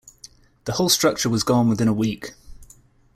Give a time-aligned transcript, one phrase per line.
[0.65, 2.31] The whole structure was gone within a week.